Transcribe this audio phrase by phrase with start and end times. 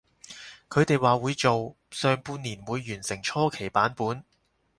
[0.67, 4.23] 佢哋話會做，上半年會完成初期版本